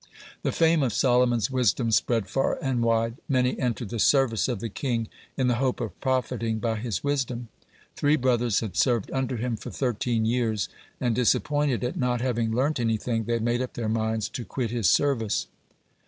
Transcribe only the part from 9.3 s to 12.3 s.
him for thirteen years, and, disappointed at not